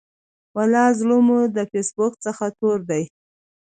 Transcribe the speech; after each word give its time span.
ولا 0.57 0.85
زړه 0.99 1.17
مو 1.27 1.39
د 1.55 1.57
فیسبوک 1.71 2.13
څخه 2.25 2.45
تور 2.59 2.79
دی. 2.89 3.03